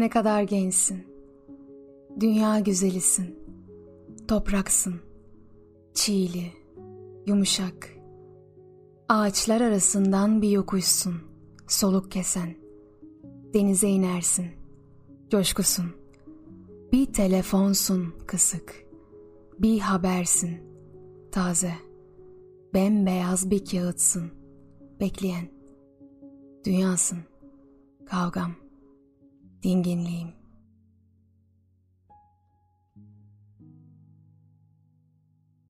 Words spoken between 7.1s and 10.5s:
yumuşak. Ağaçlar arasından bir